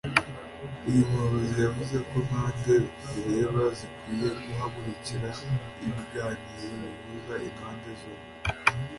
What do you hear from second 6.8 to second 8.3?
bihuza impande zombi